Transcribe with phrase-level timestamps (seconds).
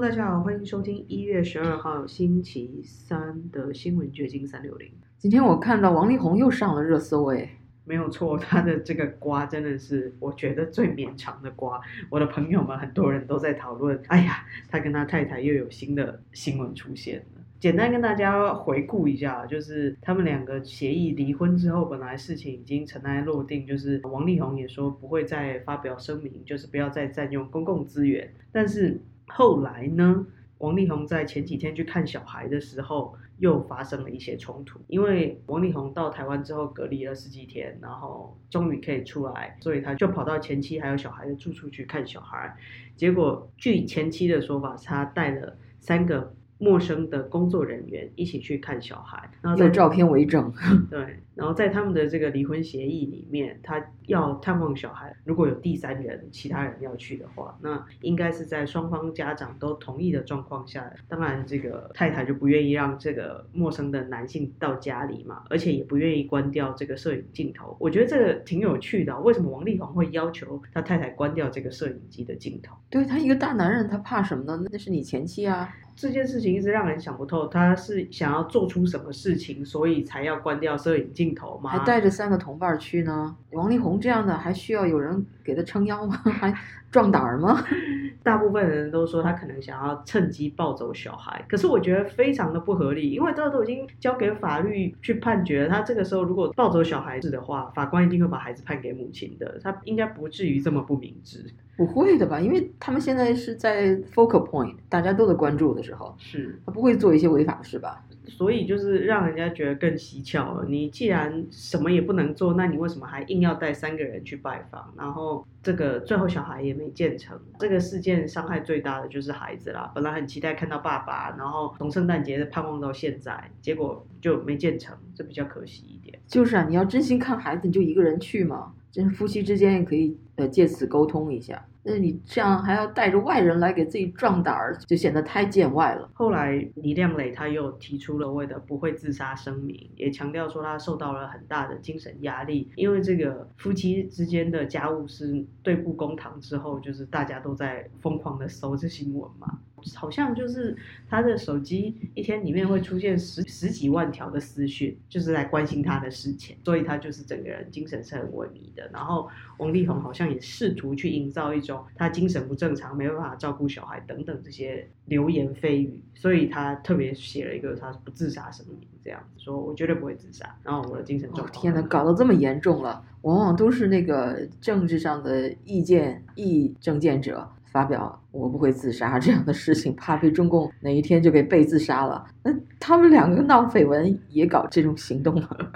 [0.00, 4.90] 大家好，欢迎收听一月十二号星期三的新闻掘金三六零。
[5.18, 7.50] 今天我看到王力宏又上了热搜，哎，
[7.84, 11.78] 没有错，他的这个瓜真的是我觉得最绵长的瓜。
[12.08, 17.42] 我的朋友们很多人都在讨论，哎呀，他跟他太太又有新的新闻出现了。
[17.60, 28.32] 简单跟大家回顾一下，就是他们两个协议离婚之后，本来事情已经尘埃落定，就是王力宏也说不会再发表声明，就是不要再占用公共资源。
[28.50, 28.98] 但是
[29.32, 30.26] 后来呢，
[30.58, 34.80] 王力宏在前几天去看小孩的时候，又发生了一些冲突。
[34.88, 42.56] 因为王力宏到台湾之后隔离了十几天，然后终于可以出来，所以他就跑到前妻还有小孩的住处去看小孩。
[42.96, 46.34] 结果据前妻的说法，他带了三个。
[46.62, 50.52] 陌生的工作人员一起去看小孩，然后有照片为证。
[50.90, 60.92] 对，然后在他们的这个离婚协议里面，他要探望小孩，如果有第三人、其他人要去的话，那应该是在双方家长都同意的状况下。
[61.08, 67.76] 当然，这个太太就不愿意让这个陌生的男性到家里嘛，而且也不愿意关掉这个摄影镜头。
[67.78, 72.74] 我觉得这个挺有趣的，为什么王力宏会要求他太太关掉这个摄影机的镜头？
[72.90, 74.64] 对他一个大男人，他怕什么呢？
[74.70, 75.72] 那是你前妻啊。
[75.96, 81.68] 这件事情一直让人想不透，他是想要做出什么事情，所以才要关掉摄影镜头吗？
[81.68, 83.36] 还带着三个同伴去呢？
[83.52, 86.14] 王力宏这样的还需要有人给他撑腰吗？
[86.24, 86.54] 还
[86.90, 87.62] 壮胆儿吗？
[88.24, 95.68] 大部分人都说他可能想要趁机抱走小孩，可是我觉得非常的不合理，因为这都已经交给法律去判决了。
[95.68, 101.44] 他这个时候如果抱走小孩子的话，法官一定会把孩子判给母亲的，他应该不至于这么不明智。
[101.76, 102.40] 不会的吧？
[102.40, 108.02] 因为他们现在是在 focal point，大家都在关注的时候，是他不会做一些违法的事吧？
[108.26, 110.64] 所以就是让人家觉得更蹊跷了。
[110.68, 114.94] 你既既然什么也不能做，那你为什么还硬要带三个人去拜访？
[114.96, 117.36] 然后这个最后小孩也没建成。
[117.58, 119.90] 这个事件伤害最大的就是孩子啦。
[119.92, 126.16] 本来很期待看到爸爸，然后从圣诞节盼望到现在，结果就没建成，这比较可惜一点。
[126.28, 128.72] 就是啊，你要真心看孩子，你就一个人去嘛。
[128.92, 131.60] 就是夫妻之间也可以呃借此沟通一下。
[131.82, 136.10] 那你这样还要带着外人来给自己壮胆儿，就显得太见外了。
[136.12, 149.58] 后来李亮磊他又提出了为的不会自杀声明，也强调说他受到了很大的精神压力，因为这个夫妻之间的家务事对簿公堂之后，就是大家都在疯狂的搜这新闻嘛。
[149.96, 150.76] 好像就是
[151.08, 158.86] 他的手机一天里面会出现十十几万条的私讯，就是来关心他的事情，所以他就是整个人精神是很萎靡的。
[158.92, 159.26] 然后
[159.56, 170.46] 王力宏好像也试图去营造一种他精神不正常，没办法照顾小孩等等这些流言蜚语，所以他特别写了一个他不自杀声明，这样子说我绝对不会自杀。
[170.62, 177.48] 然后我的精神状况，天哪，搞得这么严重了，往往都是那个政治上的意见意政见者。
[177.72, 182.26] 发表我不会自杀这样的事情，怕被中共哪一天就给被自杀了。
[182.42, 185.72] 那他们两个闹绯闻也搞这种行动了，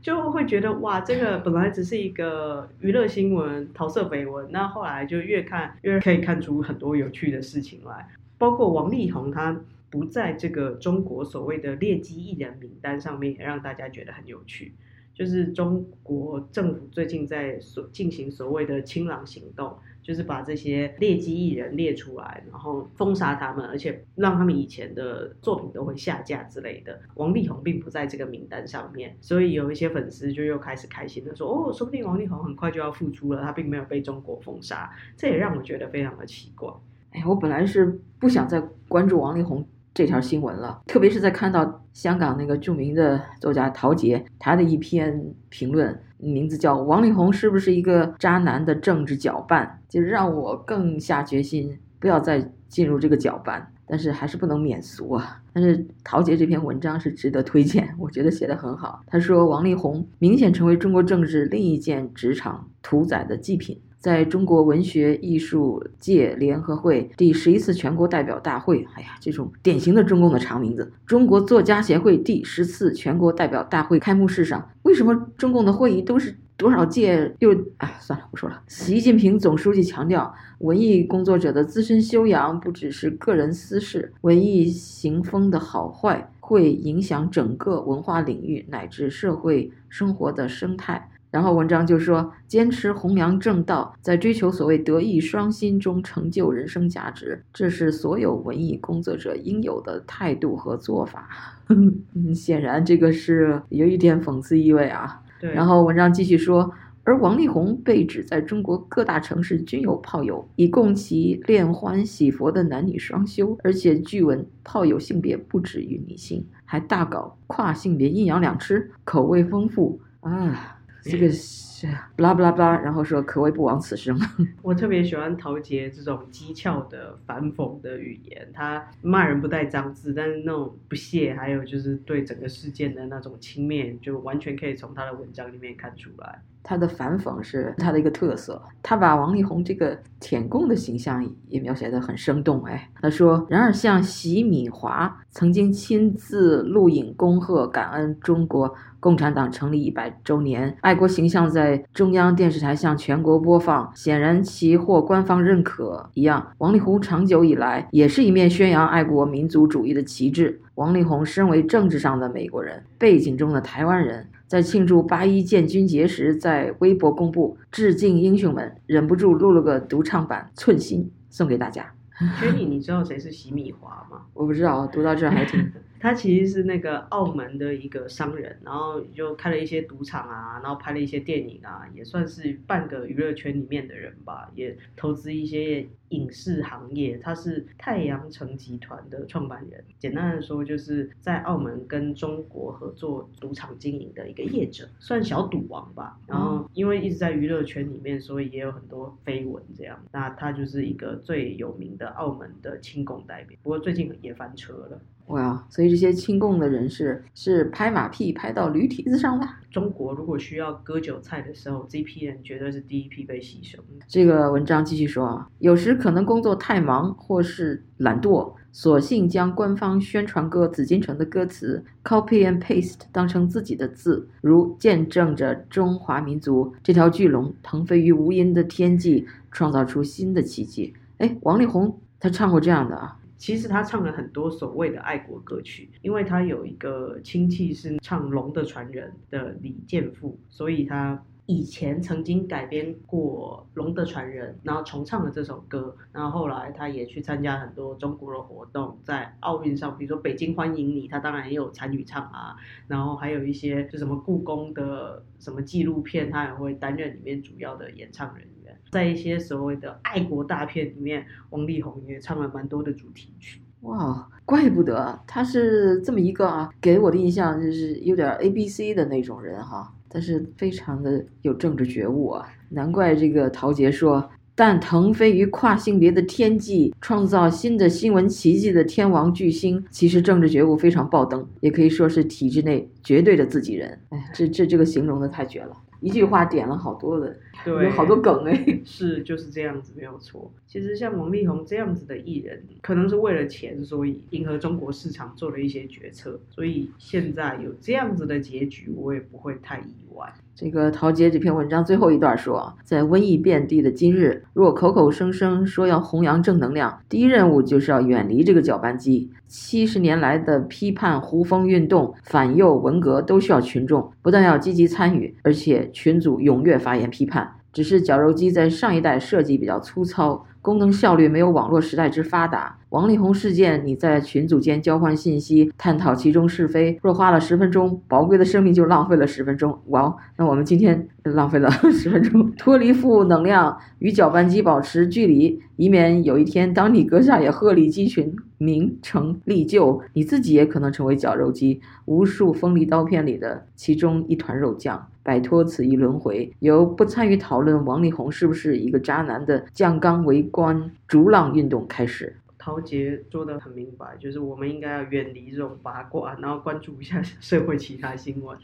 [0.00, 8.08] 就会觉得哇，这个本来只是一个娱乐新闻、桃色绯闻，那后来就越看越可以看出很多有趣的事情来。
[8.38, 9.60] 包括王力宏他
[9.90, 14.72] 不在这个中国所谓的劣迹艺人名单上面，也让大家觉得很有趣。
[15.18, 19.76] 就是中国政府最近在所进行所谓的“清朗行动”。
[20.00, 26.98] 就是把这些劣迹艺人列出来，然后封杀他们，而且让他们以前的作品都会下架之类的。
[27.16, 36.72] 王力宏并不在这个名单上面，所以有一些粉丝就又开始开心的说：“哦，说不定王力宏很快就要复出了，他并没有被中国封杀。”这也让我觉得非常的奇怪。
[37.10, 39.62] 哎，我本来是不想再关注王力宏
[39.98, 46.00] 这条新闻了，特别是在看到香港那个著名的作家陶杰他的一篇评论。
[46.18, 53.72] 名字叫王力宏是不是一个渣男的政治搅拌，就让我更下决心不要再进入这个搅拌。
[53.88, 55.42] 但是还是不能免俗啊。
[55.52, 59.00] 但是陶杰这篇文章是值得推荐，我觉得写得很好。
[59.08, 63.80] 他说王力宏明显成为中国政治另一件职场屠宰的祭品。
[63.98, 70.92] 在中国文学艺术界联合会第十一次全国代表大会，哎呀，这种典型的中共的长名字。
[71.04, 77.52] 中国作家协会第十次全国代表大会开幕式上，为什么中共的会议都是多少届又……
[77.78, 78.62] 啊，算了，不说了。
[78.68, 91.10] 习近平总书记强调，文艺工作者的自身修养不只是个人私事，文艺行风的好坏会影响整个文化领域乃至社会生活的生态。
[91.30, 101.28] 然后文章就说，坚持弘扬正道，在追求所谓德艺双馨中成就人生价值，这是所有文艺工作者应有的态度和做法。
[102.34, 105.22] 显然，这个是有一点讽刺意味啊。
[105.38, 105.52] 对。
[105.52, 106.72] 然后文章继续说，
[107.04, 120.77] 而王力宏被指在中国各大城市均有炮友，以供其恋欢喜佛的男女双修，而且据闻炮友性别不止于女性，还大搞跨性别阴阳两吃，口味丰富啊。
[121.02, 121.86] 这个是
[122.16, 124.18] 不拉不拉不拉，然后说可谓不枉此生。
[124.62, 136.42] 我特别喜欢陶杰这种讥诮的反讽的语言，他骂人不带脏字，但是那种不屑，还有就是对整个事件的那种轻蔑，就完全可以从他的文章里面看出来。
[136.68, 142.62] 他的反讽是他的一个特色，他把王力宏这个舔共的形象也描写得很生动。
[142.64, 148.70] 哎，他说：“然而，像习米华曾经亲自录影恭贺感恩中国
[149.00, 156.46] 共产党成立一百周年，爱国形象在中央电视台向全国播放，显然其获官方认可一样。
[156.58, 160.60] 王力宏长久以来也是一面宣扬爱国民族主义的旗帜。
[160.74, 171.92] 王力宏身为政治上的美国人，背景中的台湾人。”在庆祝八一建军节时，在微博公布致敬英雄们，忍不住录了个独唱版《寸心》送给大家。
[172.40, 174.22] Jenny，你知道谁是洗米华吗？
[174.32, 175.70] 我不知道，读到这还挺。
[176.00, 187.18] 他其实是那个澳门的一个商人，然后就开了一些赌场啊，然后拍了一些电影啊，也算是半个娱乐圈里面的人吧，也投资一些影视行业。
[187.18, 196.18] 他是太阳城集团的创办人，简单的说就是在澳门跟中国合作赌场经营的一个业者，算小赌王吧。
[196.26, 200.02] 然后因为一直在娱乐圈里面，所以也有很多绯闻这样。
[200.12, 205.00] 那他就是一个最有名的澳门的亲共代表，不过最近也翻车了。
[205.28, 209.46] 哇，所以这些亲共的人士是拍马屁拍到驴蹄子上了。
[209.70, 213.78] 中国如果需要割韭菜的时候，这批人绝对是第一批被牺牲。
[214.06, 230.94] 这个文章继续说啊，有时可能工作太忙或是懒惰，索性将官方宣传歌《紫禁城》的歌词 copy and paste 当成自己的字，如见证着中华民族这条巨龙腾飞于无垠的天际，创造出新的奇迹。
[231.18, 233.17] 哎，王力宏他唱过这样的啊。
[233.38, 245.96] 其实他唱了很多所谓的爱国歌曲，因为他有一个亲戚是唱《龙的传人》的李健富，所以他以前曾经改编过《龙的传人》，然后重唱了这首歌。
[246.12, 252.56] 然后后来他也去参加很多中国的活动，在奥运上，比如说北京欢迎你，他当然也有参与唱啊。
[252.88, 258.46] 然后还有一些就什么故宫的什么纪录片，他也会担任里面主要的演唱人。
[258.90, 263.60] 在一些所谓的爱国大片里面，王力宏也唱了蛮多的主题曲。
[263.82, 269.92] 哇，怪不得他是这么一个啊，给我的印象就是有点 A B C 的那种人哈。
[270.10, 284.00] 但是非常的有政治觉悟啊，难怪这个陶杰说，但腾飞于跨性别的天际，创造新的新闻奇迹的天王巨星，其实政治觉悟非常爆灯，也可以说是体制内绝对的自己人。
[284.08, 285.76] 哎，这这这个形容的太绝了。
[286.00, 290.50] 一句话点了好多的，有好多梗哎， 是就是这样子没有错。
[290.66, 300.32] 其实像王力宏这样子的艺人，可能是为了钱，所以迎合中国市场做了一些决策，所以现在有这样子的结局，我也不会太意外。
[300.54, 309.30] 这个陶杰这篇文章最后一段说，在瘟疫遍地的今日，若口口声声说要弘扬正能量，第一任务就是要远离这个搅拌机。
[309.48, 317.50] 七十年来的批判胡风运动、反右文革都需要群众不但要积极参与，而且群组踊跃发言批判。
[317.72, 320.44] 只是绞肉机在上一代设计比较粗糙。
[320.60, 322.76] 功能效率没有网络时代之发达。
[322.90, 329.78] 王力宏事件，你在群组间交换信息，探讨其中是非，若花了十分钟，宝贵的生命就浪费了十分钟。
[329.86, 345.08] 哇，那我们今天浪费了 十分钟，脱离负能量，与搅拌机保持距离，以免有一天当你阁下也鹤立鸡群，名成利就，你自己也可能成为绞肉机，无数锋利刀片里的其中一团肉酱。
[345.22, 352.34] 摆脱此一轮回，由不参与讨论王力宏是不是一个渣男的酱缸围观逐浪运动开始。
[352.56, 358.56] 陶杰说的很明白，就是我们应该要远离这种八卦，然后关注一下社会其他新闻。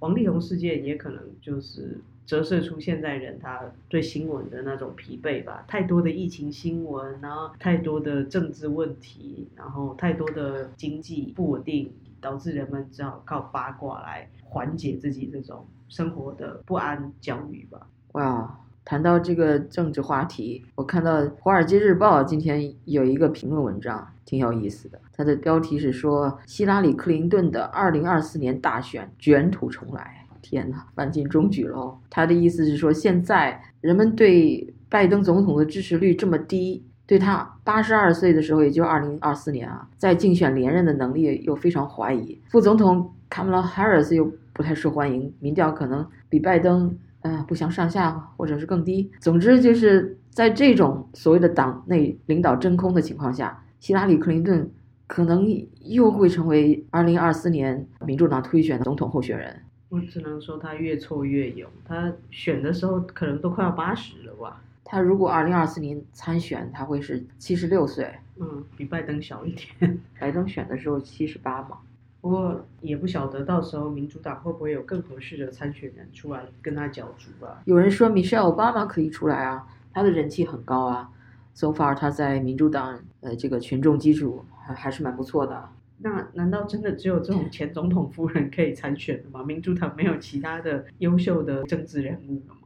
[0.00, 1.98] 王力宏事件也可能就是
[2.30, 5.64] 折射出现在人他对新闻的那种疲惫吧。
[5.66, 15.66] 太多的疫情新闻，然后太多的政治问题，然后太多的经济不稳定，导致人们只好靠八卦来缓解自己这种。
[15.88, 17.84] 生活的不安、焦虑吧。
[18.12, 25.00] 哇，谈到这个政治话题，我看到《华尔街日报》今天有一个评论文章，挺有意思的。
[25.12, 30.28] 它的标题是说希拉里·克林顿的2024年大选卷土重来。
[30.42, 31.96] 天哪，万尽中举喽！
[32.08, 42.40] 他的意思是说，现在人们对拜登总统的支持率这么低，对他82岁的时候，也就2024年啊，在竞选连任的能力又非常怀疑。
[42.48, 44.30] 副总统卡马拉·哈里斯又。
[44.52, 49.10] 不太受欢迎，民调可能比拜登呃不相上下，或者是更低。
[49.18, 54.68] 总之就是在这种所谓的党内领导真空的情况下，希拉里·克林顿
[55.06, 55.46] 可能
[55.82, 59.56] 又会成为二零二四年民主党推选的总统候选人。
[59.90, 64.62] 我只能说他越挫越勇，他选的时候可能都快要八十了吧。
[64.84, 68.08] 他如果二零二四年参选，他会是七十六岁。
[68.38, 69.98] 嗯，比拜登小一点。
[70.18, 71.78] 拜登选的时候七十八嘛。
[72.20, 77.62] 不过也不晓得到时候民主党会不会有更合适的参选人出来跟他角逐吧。
[77.64, 81.10] 有人说 Michelle Obama 可以出来啊，他的人气很高啊。
[81.52, 85.68] So far，他在民主党呃这个群众基础还还是蛮不错的。
[86.02, 89.42] 那难道真的只有这种前总统夫人可以参选的吗？
[89.42, 92.56] 民主党没有其他的优秀的政治人物吗？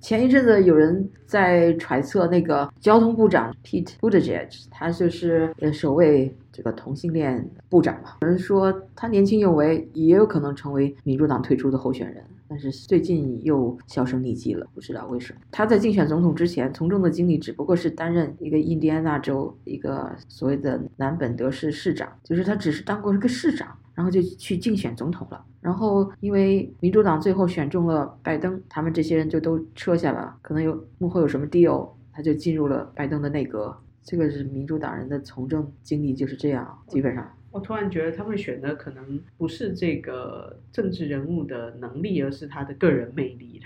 [0.00, 8.14] 前一阵子有人在揣测那个交通部长 Pete Buttigieg，他就是呃首位这个同性恋部长嘛。
[8.22, 12.24] 有人说他年轻有为，也有可能成为民主党推出的候选人。
[12.48, 15.38] 但是最近又销声匿迹了，不知道为什么。
[15.52, 25.44] 他在竞选总统之前，从政的经历只不过是担任一个印第安纳州一个所谓的南本德市市长，就是他只是当过一个市长，然后就去竞选总统了。
[25.60, 33.76] 然后因为民主党最后选中了拜登，他们这些人就都撤下了，可能有幕后有什么 deal，他就进入了拜登的内阁。
[34.02, 37.30] 这个是民主党人的从政经历就是这样，基本上。
[37.52, 43.60] 我突然觉得他们选的可能不是这个政治人物的能力，而是他的个人魅力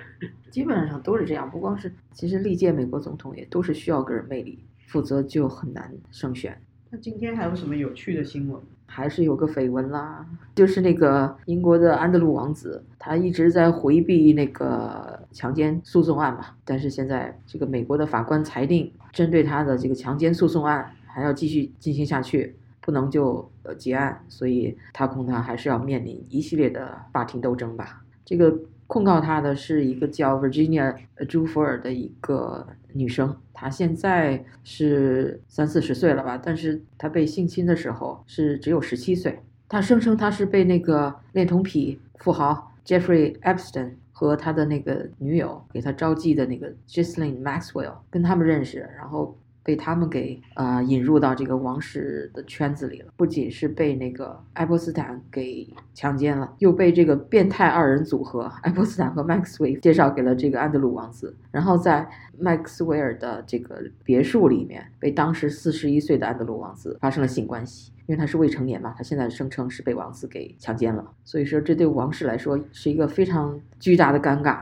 [0.50, 6.58] 基本上都是这样，不光是，其实历届美国总统也都是需要个人魅力，否则就很难胜选。
[6.90, 8.60] 那今天还有什么有趣的新闻？
[8.86, 16.46] 还是有个绯闻啦，就是那个英国的安德鲁王子，他一直在回避那个强奸诉讼案嘛。
[16.64, 22.56] 但是现在这个美国的法官裁定，针对他的这个强奸诉讼案还要继续进行下去。
[22.80, 28.02] 不能就呃结案，所以他恐怕还是要面临一系列的法庭斗争吧。
[28.26, 28.54] 这个
[28.86, 39.40] 控告他的是一个叫 Virginia 呃朱福尔的一个女生，她现在是三四十岁了吧，但是她被性侵的时候是只有十七岁。
[39.68, 49.36] 她声称她是被那个恋童癖富豪 Jeffrey Epstein 和他的那个女友给他招妓的那个 Ghislaine Maxwell 跟他们认识，然后。
[49.64, 74.60] 被他们给呃引入到这个王室的圈子里了，不仅是被那个爱泼斯坦给强奸了，又被这个变态二人组合爱泼斯坦和麦克斯韦介绍给了这个安德鲁王子，然后在麦克斯韦尔的这个别墅里面，被当时四十一岁的安德鲁王子发生了性关系，因为他是未成年嘛，他现在声称是被王子给强奸了，所以说这对王室来说是一个非常巨大的尴尬，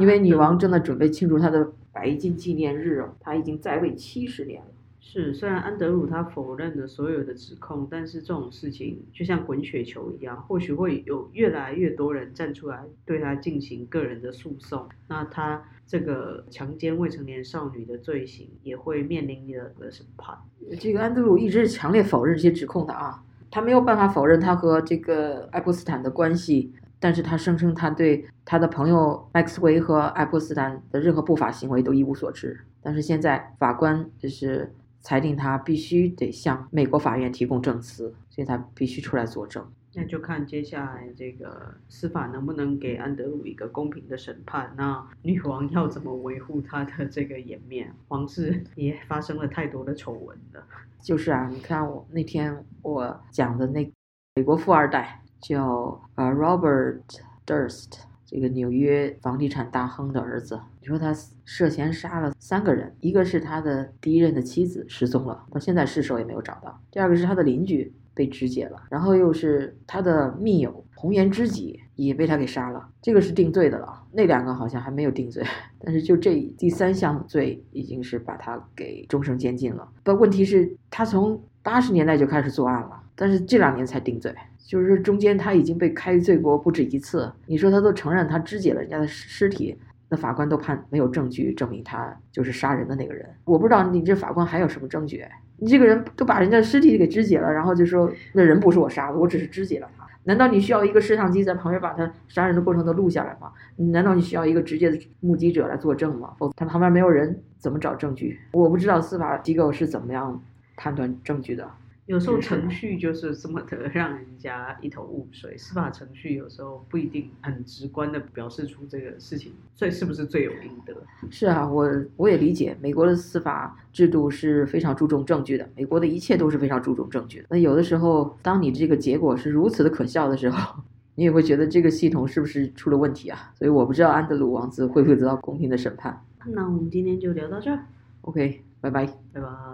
[0.00, 1.72] 因为女王正在准备庆祝她的。
[1.94, 4.66] 白金纪念日哦，她已经在位七十年了。
[4.98, 14.88] 是，虽然安德鲁他否认了所有的指控，但是这种事情就像滚雪球一样，或许会有越来越多人站出来对他进行个人的诉讼。
[15.06, 20.36] 那他这个强奸未成年少女的罪行也会面临一个审判。
[20.80, 26.72] 这个安德鲁一直是强烈否认这些指控的啊，他没有办法否认他和这个爱泼斯坦的关系。
[27.04, 32.58] 但是他声称他对他的朋友麦克斯韦和爱泼斯坦的任何不法行为都一无所知。
[32.80, 39.62] 但是现在法官就是裁定他必须得向美国法院提供证词，所以他必须出来作证。
[39.92, 44.72] 那就看接下来这个司法能不能给安德鲁一个公平的审判。
[44.74, 47.92] 那女王要怎么维护她的这个颜面？
[48.08, 50.64] 皇室也发生了太多的丑闻了。
[51.02, 53.92] 就是啊，你看我那天我讲的那
[54.36, 55.20] 美国富二代。
[55.40, 57.00] 叫呃 Robert
[57.46, 60.60] Durst，这个纽约房地产大亨的儿子。
[60.80, 61.14] 你说他
[61.44, 72.86] 涉嫌杀了三个人，一个是他的第一任的妻子失踪了，到现在尸首也没有找到；第二个是他的邻居被肢解了，然后又是他的密友红颜知己也被他给杀了。
[73.00, 75.42] 这个是定罪的了，那两个好像还没有定罪。
[75.80, 79.88] 但是就这第三项罪，已经是把他给终生监禁了。
[80.02, 84.34] 不，问题是，他从八十年代就开始作案了，但是这两年才定罪。
[84.66, 89.76] 就是中间他已经被开罪过不止一次，你说他都承认他肢解了人家的尸体，
[90.08, 93.28] 那法官都判没有证据证明他就是杀人的那个人。
[93.44, 95.24] 我不知道你这法官还有什么证据？
[95.58, 100.04] 你这个人都把人家尸体给肢解了，然后就说那人不是我杀的，我只是肢解了他。
[100.24, 103.52] 难道你需要一个摄像机在旁边把他杀人的过程都录下来吗？
[103.76, 106.32] 难道你需要一个直接的目击者来作证吗？
[106.38, 108.40] 否则，他旁边没有人怎么找证据？
[108.52, 110.42] 我不知道司法机构是怎么样
[110.74, 111.70] 判断证据的。
[112.06, 120.94] 有时候程序就是这么的 让人家一头雾水，司法程序有时候不一定很直观的表示出这个事情最是不是罪有应得。
[121.30, 127.46] 是啊，我我也理解，美国的司法制度是非常注重证据的，美国的一切都是非常注重证据的。
[127.48, 130.82] 那有的时候，当你这个结果是如此的可笑的时候，
[131.16, 133.50] 你也会觉得这个系统是不是出了问题啊？
[133.54, 136.22] 所以我不知道安德鲁王子会不会得到公平的审判。
[136.44, 137.78] 那我们今天就聊到这儿
[138.20, 139.06] ，OK，拜拜。
[139.32, 139.73] 拜拜。